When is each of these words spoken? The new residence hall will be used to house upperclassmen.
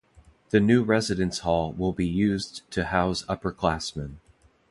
The 0.49 0.59
new 0.59 0.83
residence 0.83 1.41
hall 1.41 1.73
will 1.73 1.93
be 1.93 2.07
used 2.07 2.63
to 2.71 2.85
house 2.85 3.23
upperclassmen. 3.25 4.15